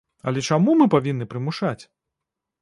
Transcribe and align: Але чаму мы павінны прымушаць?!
Але 0.29 0.43
чаму 0.55 0.73
мы 0.79 0.87
павінны 0.95 1.27
прымушаць?! 1.35 1.83